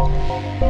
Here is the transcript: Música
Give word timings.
Música 0.00 0.69